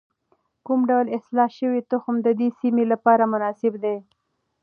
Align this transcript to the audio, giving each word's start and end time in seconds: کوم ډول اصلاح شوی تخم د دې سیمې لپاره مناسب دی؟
کوم 0.65 0.79
ډول 0.89 1.05
اصلاح 1.17 1.49
شوی 1.59 1.81
تخم 1.91 2.15
د 2.23 2.27
دې 2.39 2.49
سیمې 2.59 2.83
لپاره 2.91 3.23
مناسب 3.33 3.73
دی؟ 3.83 3.97